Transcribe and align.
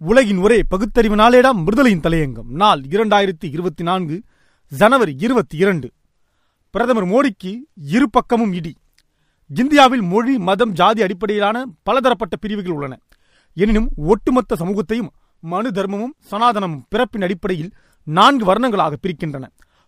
உலகின் 0.00 0.38
ஒரே 0.38 0.62
பகுத்தறிவு 0.68 1.14
நாளேடாம் 1.14 1.62
விடுதலையின் 1.64 2.00
தலையங்கம். 2.00 2.48
நாள் 2.48 2.80
இரண்டாயிரத்தி 2.80 3.44
இருபத்தி 3.50 3.82
நான்கு 3.82 4.22
ஜனவரி 4.68 5.16
இருபத்தி 5.18 5.56
இரண்டு. 5.56 5.90
பிரதமர் 6.70 7.06
மோடிக்கு 7.06 7.56
இரு 7.76 8.10
பக்கமும் 8.10 8.52
இடி. 8.52 8.76
இந்தியாவில் 9.48 10.02
மொழி 10.02 10.38
மதம் 10.38 10.72
ஜாதி 10.72 11.02
அடிப்படையிலான 11.02 11.64
பலதரப்பட்ட 11.82 12.36
பிரிவுகள் 12.36 12.72
உள்ளன. 12.72 12.98
எனினும் 13.54 13.88
ஒட்டுமொத்த 13.96 14.56
சமூகத்தையும் 14.56 15.10
மனு 15.40 15.70
தர்மமும் 15.70 16.14
சனாதனமும் 16.30 16.82
பிறப்பின் 16.88 17.22
அடிப்படையில் 17.22 17.72
நான்கு 18.04 18.54
வர்ணங்களாக 18.54 18.96
பிரிக்கின்றன. 19.02 19.44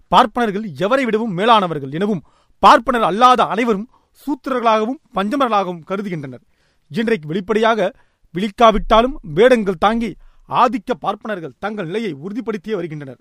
பார்ப்பனர்கள் 0.08 0.70
எவரை 0.70 1.02
விடவும் 1.02 1.38
மேலானவர்கள் 1.38 1.90
எனவும் 1.90 2.22
பார்ப்பனர் 2.58 3.02
அல்லாத 3.02 3.42
அனைவரும் 3.44 3.88
சூத்திரர்களாகவும் 4.22 5.00
பஞ்சமர்களாகவும் 5.14 5.82
கருதுகின்றனர். 5.86 6.42
இன்றைக்கு 6.88 7.26
வெளிப்படையாக 7.26 7.92
விழிக்காவிட்டாலும் 8.34 9.16
வேடங்கள் 9.34 9.78
தாங்கி 9.78 10.10
ஆதிக்க 10.48 10.90
பார்ப்பனர்கள் 10.98 11.58
தங்கள் 11.58 11.86
நிலையை 11.86 12.12
உறுதிப்படுத்தியே 12.14 12.74
வருகின்றனர். 12.74 13.20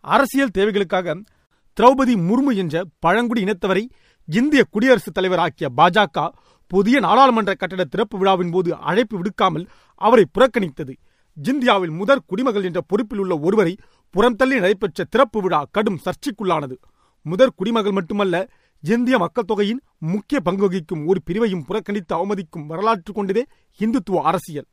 அரசியல் 0.00 0.54
தேவைகளுக்காக 0.58 1.16
திரௌபதி 1.76 2.14
முர்மு 2.28 2.52
என்ற 2.56 2.84
பழங்குடி 2.98 3.44
இனத்தவரை 3.44 3.84
இந்திய 4.28 4.64
குடியரசுத் 4.70 5.14
தலைவர் 5.14 5.38
ஆக்கிய 5.38 5.68
பாஜக 5.76 6.28
புதிய 6.66 7.00
நாடாளுமன்ற 7.00 7.54
கட்டட 7.54 7.84
திறப்பு 7.84 8.18
விழாவின் 8.18 8.50
போது 8.50 8.74
அழைப்பு 8.74 9.16
விடுக்காமல் 9.16 9.68
அவரை 9.94 10.24
புறக்கணித்தது. 10.38 10.94
இந்தியாவில் 11.42 11.90
முதற் 11.90 12.22
குடிமகள் 12.26 12.64
என்ற 12.64 12.80
பொறுப்பில் 12.80 13.18
உள்ள 13.18 13.38
ஒருவரை 13.38 13.76
புறம்தள்ளி 14.14 14.56
நடைபெற்ற 14.56 15.04
திறப்பு 15.04 15.40
விழா 15.40 15.60
கடும் 15.70 16.00
சர்ச்சைக்குள்ளானது. 16.04 16.76
முதற் 17.22 17.56
குடிமகள் 17.56 17.92
மட்டுமல்ல 17.92 18.48
இந்திய 18.84 19.16
மக்கள் 19.18 19.44
தொகையின் 19.44 19.80
முக்கிய 20.12 20.38
பங்கு 20.40 20.62
வகிக்கும் 20.62 21.02
ஒரு 21.06 21.20
பிரிவையும் 21.24 21.64
புறக்கணித்து 21.64 22.12
அவமதிக்கும் 22.16 22.64
வரலாற்று 22.66 23.12
கொண்டதே 23.12 23.44
இந்துத்துவ 23.80 24.22
அரசியல். 24.22 24.66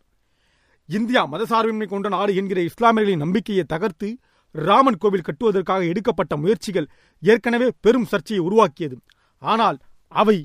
இந்தியா 0.90 1.22
மதசார்பின்மை 1.32 1.88
கொண்ட 1.88 2.09
நாடு 2.09 2.35
என்கிற 2.35 2.59
இஸ்லாமியர்களின் 2.62 3.23
நம்பிக்கையை 3.26 3.66
தகர்த்து 3.68 4.18
ராமன் 4.55 4.98
கோவில் 4.98 5.26
கட்டுவதற்காக 5.27 5.82
எடுக்கப்பட்ட 5.88 6.38
முயற்சிகள் 6.38 6.88
ஏற்கனவே 7.24 7.68
பெரும் 7.82 8.05
சர்ச்சையை 8.05 8.41
உருவாக்கியது. 8.46 8.98
ஆனால் 9.41 9.77
அவை 10.07 10.38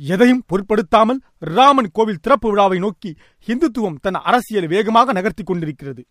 எதையும் 0.00 0.44
பொருட்படுத்தாமல் 0.46 1.20
ராமன் 1.38 1.92
கோவில் 1.92 2.22
திறப்பு 2.22 2.48
விழாவை 2.50 2.78
நோக்கி 2.78 3.10
இந்துத்துவம் 3.48 4.00
தன் 4.00 4.20
அரசியல் 4.30 4.66
வேகமாக 4.66 5.12
நகர்த்தி 5.12 5.42
கொண்டிருக்கிறது. 5.42 6.02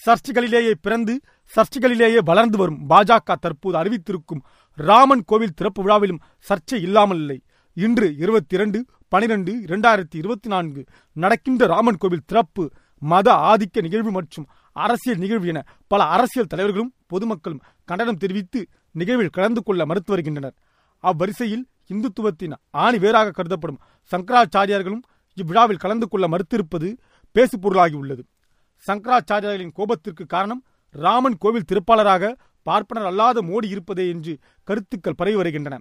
சர்ச்சைகளிலேயே 0.00 0.72
பிறந்து 0.80 1.20
சர்ச்சைகளிலேயே 1.52 2.20
வளர்ந்து 2.24 2.56
வரும் 2.58 2.80
பாஜக 2.90 3.34
தற்போது 3.40 3.76
அறிவித்திருக்கும் 3.82 4.42
ராமன் 4.76 5.24
கோவில் 5.24 5.54
திறப்பு 5.54 5.82
விழாவிலும் 5.82 6.22
சர்ச்சை 6.48 6.78
இல்லாமல் 6.80 7.16
இல்லை. 7.16 7.38
இன்று 7.76 8.16
இருபத்தி 8.16 8.54
இரண்டு 8.54 8.78
பனிரெண்டு 9.08 9.52
இரண்டாயிரத்தி 9.66 10.16
இருபத்தி 10.20 10.48
நான்கு 10.48 10.84
நடக்கின்ற 11.12 11.66
ராமன் 11.66 11.96
கோவில் 11.96 12.26
திறப்பு 12.26 12.64
மத 13.02 13.28
ஆதிக்க 13.32 13.82
நிகழ்வு 13.82 14.10
மற்றும் 14.10 14.46
அரசியல் 14.72 15.18
நிகழ்வு 15.18 15.46
என 15.46 15.60
பல 15.86 16.04
அரசியல் 16.04 16.50
தலைவர்களும் 16.52 16.92
பொதுமக்களும் 17.06 17.62
கண்டனம் 17.84 18.16
தெரிவித்து 18.16 18.60
நிகழ்வில் 18.90 19.34
கலந்து 19.36 19.62
கொள்ள 19.62 19.86
மறுத்து 19.86 20.12
வருகின்றனர். 20.12 20.54
அவ்வரிசையில் 21.04 21.64
இந்துத்துவத்தின் 21.92 22.54
ஆணி 22.70 22.98
வேறாக 22.98 23.30
கருதப்படும் 23.30 23.80
சங்கராச்சாரியார்களும் 24.12 25.04
இவ்விழாவில் 25.34 25.82
கலந்து 25.84 26.08
கொள்ள 26.08 26.26
மறுத்திருப்பது 26.28 26.88
பேசுபொருளாகியுள்ளது. 27.34 28.22
சங்கராச்சாரியார்களின் 28.86 29.76
கோபத்திற்கு 29.78 30.26
காரணம் 30.26 30.62
ராமன் 30.90 31.38
கோவில் 31.38 31.68
திருப்பாளராக 31.72 32.34
பார்ப்பனர் 32.68 33.08
அல்லாத 33.10 33.38
மோடி 33.50 33.68
இருப்பதே 33.74 34.04
என்று 34.14 34.32
கருத்துக்கள் 34.68 35.18
பரவி 35.20 35.36
வருகின்றன. 35.40 35.76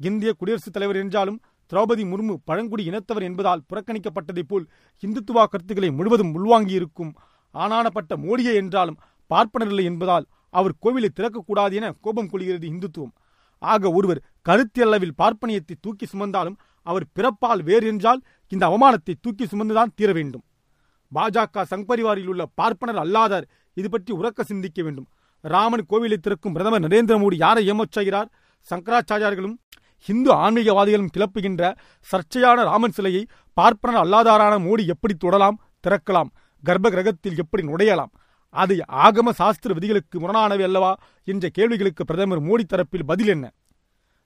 இந்திய 0.00 0.30
குடியரசுத் 0.40 0.74
தலைவர் 0.74 1.00
என்றாலும் 1.02 1.38
திரௌபதி 1.72 2.04
முர்மு 2.10 2.34
பழங்குடி 2.48 2.82
இனத்தவர் 2.90 3.24
என்பதால் 3.28 3.64
புறக்கணிக்கப்பட்டதைப் 3.70 4.50
போல் 4.50 4.66
இந்துத்துவா 5.02 5.44
கருத்துக்களை 5.52 5.90
முழுவதும் 5.98 6.32
உள்வாங்கியிருக்கும் 6.38 7.12
ஆனானப்பட்ட 7.54 8.12
மோடியே 8.24 8.52
என்றாலும் 8.62 9.00
பார்ப்பனர் 9.30 9.70
இல்லை 9.72 9.84
என்பதால் 9.90 10.26
அவர் 10.58 10.78
கோவிலை 10.84 11.10
திறக்கக்கூடாது 11.12 11.74
என 11.78 11.86
கோபம் 12.04 12.30
கொள்கிறது 12.32 12.66
இந்துத்துவம். 12.72 13.14
ஆக 13.62 13.90
ஒருவர் 13.98 14.20
கருத்தியளவில் 14.48 15.16
பார்ப்பனியத்தை 15.20 15.74
தூக்கி 15.84 16.06
சுமந்தாலும் 16.12 16.56
அவர் 16.86 17.06
பிறப்பால் 17.16 17.62
வேறு 17.68 17.86
என்றால் 17.92 18.20
இந்த 18.52 18.64
அவமானத்தை 18.70 19.14
தூக்கி 19.24 19.44
சுமந்துதான் 19.52 19.94
தீர 19.98 20.10
வேண்டும். 20.18 20.44
பாஜக 21.12 21.64
சங்பரிவாரில் 21.72 22.30
உள்ள 22.32 22.42
பார்ப்பனர் 22.60 23.00
அல்லாதார் 23.04 23.46
இது 23.76 23.88
பற்றி 23.90 24.12
உறக்க 24.20 24.40
சிந்திக்க 24.50 24.78
வேண்டும். 24.86 25.08
ராமன் 25.40 25.86
கோவிலை 25.88 26.16
திறக்கும் 26.16 26.52
பிரதமர் 26.52 26.82
நரேந்திர 26.82 27.16
மோடி 27.22 27.34
யாரை 27.34 27.70
ஏமாற்றுகிறார்? 27.70 28.28
சங்கராச்சாரியார்களும் 28.70 29.56
இந்து 30.06 30.32
ஆன்மீகவாதிகளும் 30.32 31.12
கிளப்புகின்ற 31.16 31.74
சர்ச்சையான 32.08 32.64
ராமன் 32.64 32.90
சிலையை 32.90 33.26
பார்ப்பனர் 33.52 34.02
அல்லாதாரான 34.04 34.58
மோடி 34.58 34.86
எப்படி 34.86 35.14
தொடலாம் 35.14 35.60
திறக்கலாம் 35.86 36.30
கர்ப்ப 36.64 36.90
கிரகத்தில் 36.90 37.36
எப்படி 37.36 37.66
நுழையலாம் 37.66 38.12
அது 38.50 38.84
ஆகம 38.92 39.30
சாஸ்திர 39.30 39.74
விதிகளுக்கு 39.74 40.20
முரணானவை 40.20 40.62
அல்லவா? 40.62 40.96
என்ற 41.24 41.48
கேள்விகளுக்கு 41.48 42.04
பிரதமர் 42.04 42.42
மோடி 42.42 42.62
தரப்பில் 42.68 43.04
பதில் 43.06 43.26
என்ன? 43.26 43.52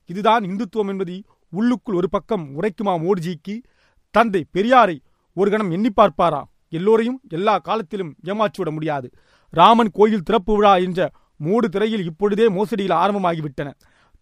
இதுதான் 0.06 0.42
இந்துத்துவம் 0.44 0.88
என்பதை 0.88 1.24
உள்ளுக்குள் 1.50 1.94
ஒரு 1.94 2.08
பக்கம் 2.08 2.62
உரைக்குமா 2.62 2.94
மோடிஜிக்கு? 3.04 3.62
தந்தை 4.10 4.44
பெரியாரை 4.54 4.98
ஒரு 5.34 5.50
கணம் 5.50 5.70
எண்ணி 5.70 5.90
பார்ப்பாரா? 5.90 6.44
எல்லோரையும் 6.78 7.20
எல்லா 7.28 7.54
காலத்திலும் 7.58 8.12
ஏமாற்றிவிட 8.24 8.70
முடியாது. 8.70 9.08
ராமன் 9.52 9.90
கோயில் 9.92 10.26
திறப்பு 10.28 10.52
விழா 10.54 10.74
என்ற 10.86 11.10
மூடு 11.36 11.68
திரையில் 11.68 12.04
இப்பொழுதே 12.04 12.46
மோசடியில் 12.48 12.98
ஆரம்பமாகிவிட்டன. 13.02 13.68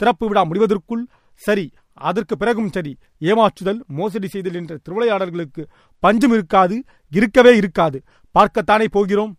திறப்பு 0.00 0.27
விழா 0.28 0.43
முடிவதற்குள் 0.44 1.05
சரி 1.41 1.66
அதற்கு 2.09 2.34
பிறகும் 2.37 2.71
சரி 2.77 2.93
ஏமாற்றுதல் 3.21 3.81
மோசடி 3.99 4.28
செய்தல் 4.28 4.55
என்ற 4.55 4.78
திருவிளையாடல்களுக்கு 4.84 5.62
பஞ்சம் 6.03 6.34
இருக்காது 6.37 6.77
இருக்கவே 7.12 7.53
இருக்காது. 7.56 7.99
பார்க்கத்தானே 8.34 8.87
போகிறோம்? 8.97 9.32